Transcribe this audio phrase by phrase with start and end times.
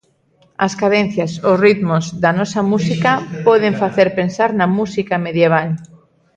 [0.65, 3.11] As cadencias, os ritmos, da nosa música,
[3.47, 5.69] poden facer pensar na música medieval.